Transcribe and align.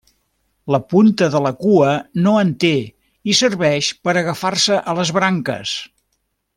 La 0.75 0.79
punta 0.93 1.27
de 1.35 1.41
la 1.47 1.51
cua 1.59 1.91
no 2.27 2.33
en 2.45 2.55
té 2.65 2.73
i 3.33 3.37
serveix 3.43 3.93
per 4.09 4.19
agafar-se 4.25 4.83
a 4.95 5.01
les 5.03 5.17
branques. 5.21 5.77